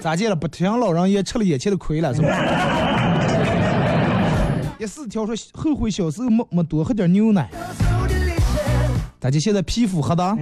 [0.00, 0.36] 咋见了？
[0.36, 2.28] 不听老人言，吃了眼前的亏了是吧？
[4.78, 7.50] 第四条说后悔小时候没没多喝点牛奶。
[7.78, 9.00] so delicious.
[9.18, 10.36] 大家现在皮肤黑的。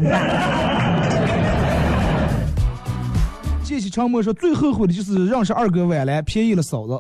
[3.62, 6.99] 谢谢长默说最后悔的就是认识二哥晚来，便宜了嫂子。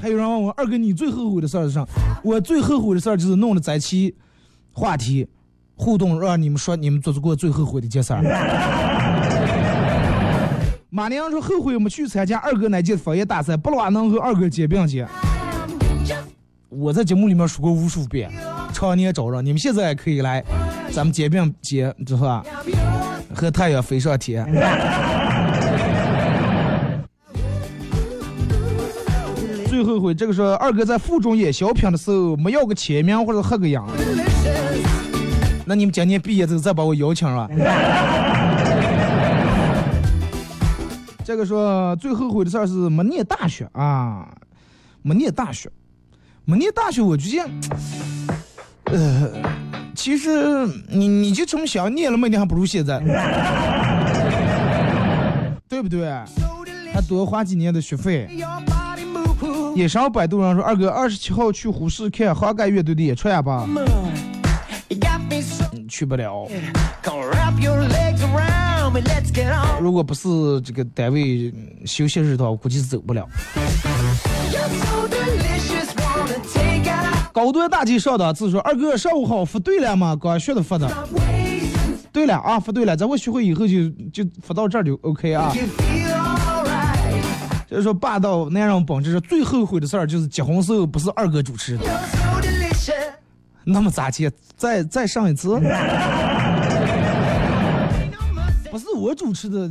[0.00, 1.86] 还有人问我二哥，你最后悔的事儿是啥？
[2.24, 4.14] 我最后悔的事儿就是弄了这期
[4.72, 5.28] 话题
[5.74, 8.22] 互动，让你们说你们做过最后悔的一件事儿。
[10.88, 15.06] 马娘说后悔没去参加二哥那届方言大赛，不拉能和二哥肩并肩。
[16.68, 18.30] 我在节目里面说过无数遍，
[18.72, 20.42] 常年招人，你们现在也可以来，
[20.92, 22.44] 咱们肩并肩，知道吧？
[23.34, 24.44] 和太阳飞上天。
[29.82, 33.82] 最后悔，这个说二哥在附中演小品的时候，没要个签名或者合个影。
[35.64, 37.48] 那你们今年毕业之后再把我邀请了。
[41.24, 44.28] 这个说最后悔的事儿是没念大学啊，
[45.00, 45.70] 没念大学，
[46.44, 47.48] 没念大学，我觉得，
[48.92, 49.30] 呃，
[49.94, 53.00] 其实你你就这么想，念了没念还不如现在，
[55.66, 56.06] 对不对？
[56.92, 58.28] 还多花几年的学费。
[59.74, 63.68] 也上百度上说，二哥二十七号去呼市看花盖乐队的演出呀吧？
[65.88, 66.46] 去不了。
[69.80, 71.52] 如果不是这个单位
[71.84, 73.26] 休息日的话，我估计是走不了。
[77.32, 80.16] 高端大气上档次说，二哥上午好，发对了吗？
[80.20, 80.88] 刚学的发的。
[82.12, 85.54] 对了啊，发对了，咱我学会以后就就发到这儿就 OK 啊。
[87.70, 91.84] 就是说霸道男人本质是最后悔的事儿，就是结婚时候不是二哥主持的。
[93.62, 94.28] 那么咋接？
[94.56, 95.50] 再再上一次？
[98.72, 99.70] 不是我主持的，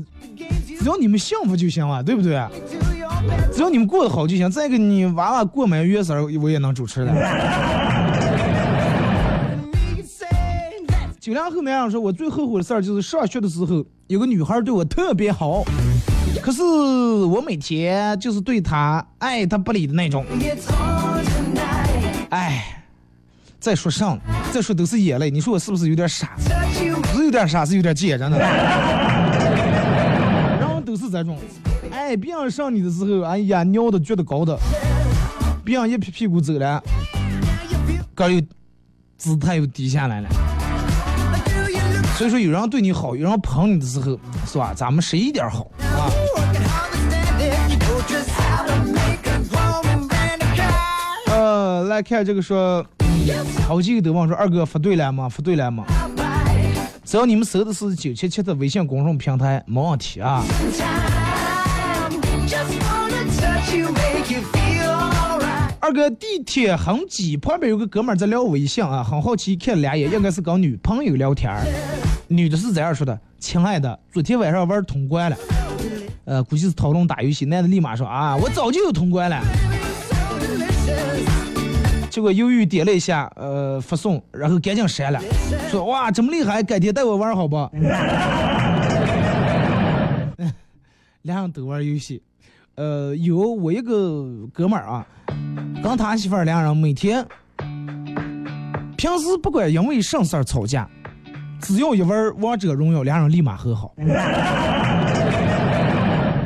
[0.80, 2.42] 只要你们幸福就行了，对不对？
[3.52, 4.50] 只要你们过得好就行。
[4.50, 7.12] 再一个，你娃娃过满月时候我也能主持的。
[11.20, 15.66] 九零后男人说，我最后悔的事儿就是上学的时候，有个女孩对我特别好。
[16.42, 20.26] 可是我每天就是对他爱他不理的那种，
[22.30, 22.84] 哎，
[23.60, 24.18] 再说上，
[24.52, 26.32] 再说都是眼泪，你说我是不是有点傻？
[26.74, 26.86] 是
[27.24, 28.38] 有点傻，是有点贱，真的。
[30.60, 31.38] 然后都是这种，
[31.92, 34.58] 哎，别人上你的时候，哎呀，尿的撅的高的，
[35.64, 36.82] 别人一屁屁股走了，
[38.16, 38.42] 哥又
[39.18, 40.30] 姿态又低下来了。
[42.16, 44.74] 所以说，有人对你好，有人捧你的时候，是吧？
[44.76, 45.70] 咱们谁一点好
[52.02, 52.86] 看这个说，
[53.68, 55.30] 好几个都问说二哥发对了吗？
[55.30, 55.86] 发对了吗？
[57.04, 60.44] 只要你们搜的是九七七的微信公众平台，没问题啊。
[65.80, 71.52] 二哥，地铁很挤，旁边有个哥们在聊微信啊，很好奇，看了两眼，应该是跟女朋友聊天
[72.28, 75.38] 女的是这样说的：“亲爱的，昨天晚上玩通关了。”
[76.26, 77.44] 呃，估计是讨论打游戏。
[77.46, 79.42] 男的立马说：“啊，我早就有通关了。”
[82.20, 85.22] 结果犹豫点了一下，呃，发送，然后赶紧删了，
[85.72, 87.56] 说：“哇，这么厉害，改天带我玩好不？”
[91.22, 92.22] 两人都玩游戏。
[92.76, 95.08] 呃，有我一个哥们儿啊，
[95.82, 97.26] 跟他媳妇儿两人每天，
[98.98, 100.86] 平时不管因为什么事儿吵架。
[101.62, 103.94] 只要一玩王者荣耀，两人立马和好。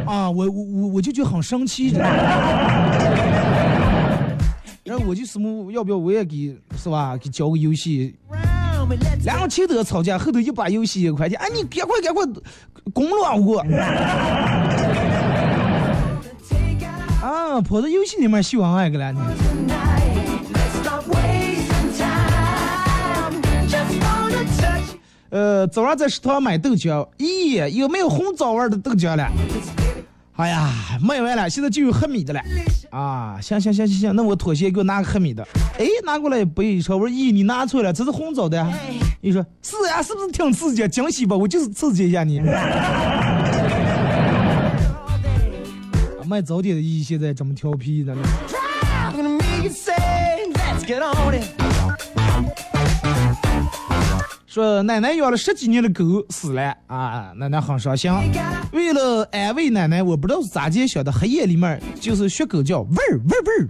[0.06, 1.96] 啊，我我我我就觉很生气。
[4.84, 7.16] 然后我就什么，要不要我也给是吧？
[7.18, 8.16] 给交个游戏。
[9.24, 12.26] 然后前头吵架，后头一把游戏一块钱，哎，你赶快赶快
[12.94, 13.64] 攻乱我。
[17.24, 19.20] 啊，跑到游戏里面秀恩爱去了你。
[25.30, 29.32] 呃，早上在食堂买豆浆，咦，有没有红枣味的豆浆了？
[30.36, 30.68] 哎呀，
[31.00, 32.42] 卖完了，现在就有黑米的了。
[32.90, 35.48] 啊，行行行行行，那我妥协，给我拿个黑米的。
[35.78, 38.68] 哎，拿过来不一说，我说咦，你拿错了，这是红枣的。
[39.22, 40.88] 你说是呀，是不是挺刺激？
[40.88, 41.36] 惊喜吧？
[41.36, 42.42] 我就是刺激一下你。
[46.26, 48.22] 卖早点的姨，现在这么调皮的呢？
[54.54, 58.14] 说奶奶养了十几年的狗死了啊，奶奶很伤心。
[58.72, 63.68] 为了安慰奶奶，我不知道是咋介想的，黑夜里面就是学狗叫，喂儿喂儿喂儿。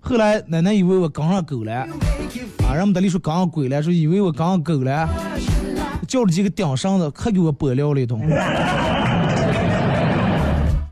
[0.00, 1.86] 后来奶奶以为我刚上狗了，
[2.66, 5.06] 啊，人们那里说刚上鬼了，说以为我刚上狗了，
[6.08, 8.20] 叫了几个顶上的，可给我拨聊了一通。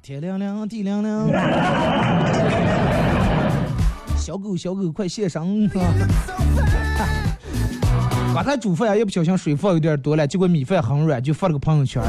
[0.03, 1.26] 天亮亮，地亮亮，
[4.18, 5.70] 小狗小狗快现身！
[8.35, 12.03] 刚才煮饭一不小心水放有点多了，结果米饭很软，就发了个朋友圈。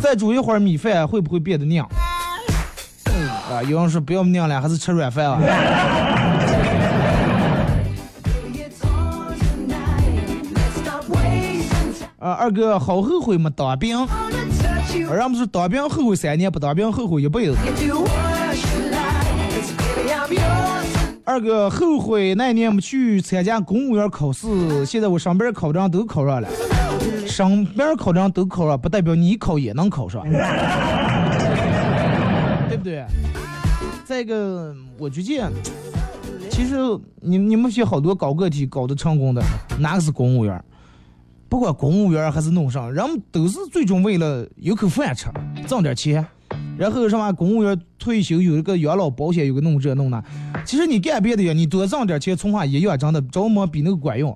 [0.00, 1.88] 再煮一会儿米饭会不会变得酿？
[3.50, 5.40] 啊，有人说不要酿了，还是吃软饭啊。
[12.20, 14.06] 啊，二哥好后悔没当兵。
[14.92, 17.56] 人们说当兵后悔三年，不当兵后悔一辈子。
[21.28, 26.48] 二哥后悔那年没去参加公务员考试，现在我上边考证都考上了，
[27.26, 30.22] 上边考证都考上，不代表你考也能考上，
[32.70, 33.04] 对不对？
[34.06, 35.52] 再一个，我觉得，
[36.48, 36.76] 其实
[37.20, 39.42] 你你们学好多搞个体搞得成功的，
[39.78, 40.64] 哪个是公务员？
[41.46, 45.26] 不管公务员还是弄啥，人们都是最终为了有口饭吃，
[45.66, 46.26] 挣点钱。
[46.78, 50.22] 然后什么公务员退休有一个养老保险，有个弄这弄那。
[50.64, 54.32] 其实你干别的呀，你多挣点钱，从化医院真的着魔比那个管用。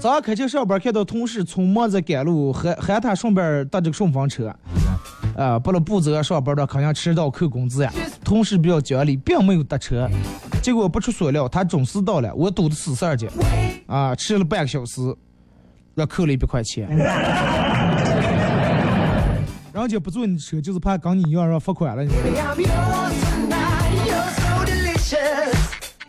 [0.00, 4.52] 早上开车上班，看到同事匆忙在赶路，喊喊他顺便搭这个顺风车。
[5.38, 7.92] 啊，不了不走上班的肯定迟到扣工资呀。
[8.24, 10.10] 同事比较讲理，并没有搭车。
[10.60, 13.30] 结果不出所料，他准时到了，我堵的死事儿去。
[13.86, 15.00] 啊，迟了半个小时，
[15.94, 16.88] 要扣了一百块钱。
[19.72, 22.02] 人家不坐你车，就是怕跟你一样让罚款了。
[22.02, 22.10] 你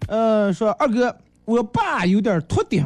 [0.08, 1.16] 呃，说二哥，
[1.46, 2.84] 我爸有点秃顶，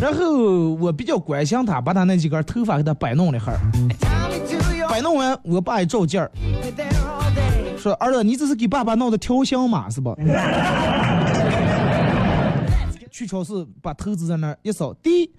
[0.00, 3.52] 然后我比较关心他，把他那几根头发给他摆弄了一会
[4.92, 6.30] 摆弄完，我爸也照镜儿，
[7.78, 10.14] 说儿子，你这是给爸爸闹的调香嘛，是吧？
[13.10, 15.30] 去超市把头子在那儿一扫，滴，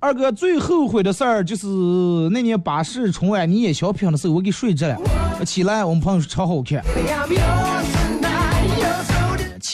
[0.00, 1.66] 二哥最后悔的事儿就是
[2.30, 4.98] 那年巴士春晚你演小品的时候，我给睡着了，
[5.44, 6.82] 起来我们朋友说超好看，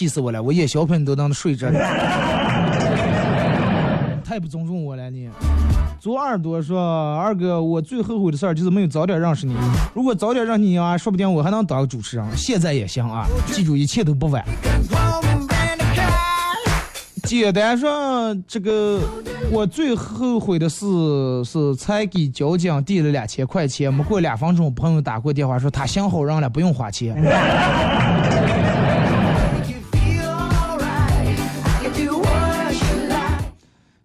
[0.02, 1.70] 气死我了，我演小品都能睡着，
[4.24, 5.30] 太不尊重我了你。
[6.00, 9.54] 左耳朵说：“二哥，我最后悔的事儿就是没有早点认识你。
[9.94, 12.26] 如果早点认识你啊，说不定我还能当个主持人。
[12.34, 14.44] 现在也行啊，记住一切都不晚。
[17.22, 18.98] 简单说，这个
[19.52, 20.84] 我最后悔的事
[21.44, 27.14] 是才给交警递了两千块钱，没过两分钟，朋友打过电话说他想好人了，不用花钱。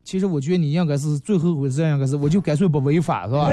[0.08, 3.50] 其实我觉得你应该是最后悔的事，应该是我就干脆不违法，是吧？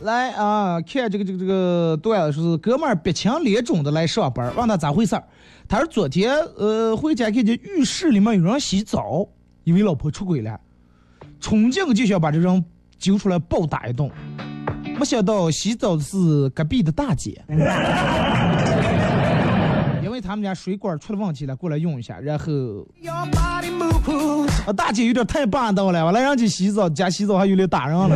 [0.00, 5.22] 来啊，看这个这个这个段子，说是哥们儿鼻青脸肿的来上班，问他咋回事儿。
[5.68, 9.24] 他说昨天呃回家看见浴室里面有人洗澡，
[9.62, 10.58] 以为老婆出轨了，
[11.38, 12.64] 冲进就想把这人
[12.98, 14.10] 揪出来暴打一顿，
[14.98, 17.40] 没想到洗澡的是隔壁的大姐，
[20.02, 22.44] 因为他们家水管出了问题了，过来用一下，然后.
[24.66, 28.08] 啊大姐有点太霸道了，完了让去洗澡，家洗澡还有点打人了。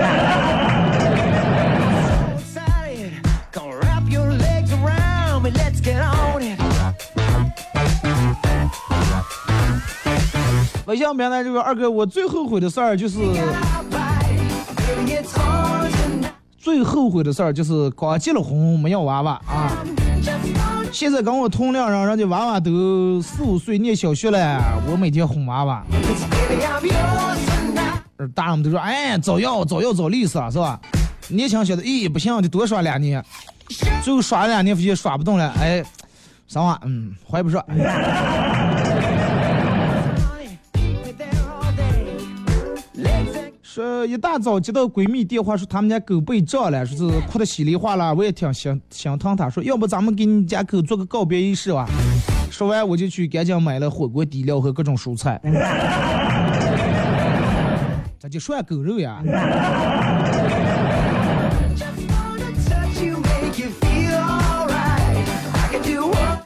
[10.84, 13.18] 微信平台这个二哥，我最后悔的事儿就是。
[16.62, 19.72] 最后悔的事儿就是刚结了婚没要娃娃啊！
[20.92, 25.84] 现在跟我同龄人，人家娃娃都四五岁念小学了，我每天哄娃娃，
[28.32, 30.80] 大人们都说，哎，早要早要早利索是吧？
[31.26, 33.20] 年轻小子，咦，不行，就多耍两年，
[34.04, 35.84] 最后耍了两年，发现耍不动了，哎，
[36.46, 37.60] 啥话，嗯，怀不上。
[43.74, 51.88] 说一大早接到闺蜜电话，说他们家狗被撞了，说是哭的稀里哗啦，我也挺心心疼她，说要不咱们给你家狗做个告别仪式吧。
[52.50, 55.40] 说完我就去赶紧买了火锅底料和各种蔬菜。
[58.20, 59.22] 这就涮狗肉呀！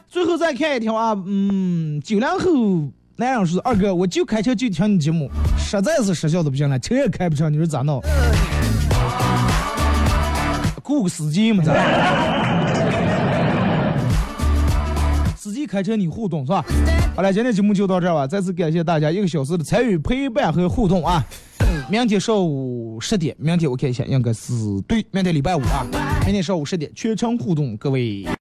[0.07, 2.89] 最后再看一条啊，嗯，九零后
[3.19, 7.99] 男人说：“二哥，我就开车就听你节目，实在是实笑的不行了，车也开不上，你说咋弄？
[10.83, 11.75] 雇个司机嘛，咱。
[15.35, 16.63] 司机开车你互动是吧？
[17.15, 21.25] 好了，今天节目就到这儿吧，再次感谢大家一个小时的参与、陪伴和互动啊！
[21.89, 24.53] 明天上午十点，明天我看一下，应该是
[24.87, 25.83] 对，明天礼拜五啊，
[26.23, 28.27] 明天上午十点全程互动，各位。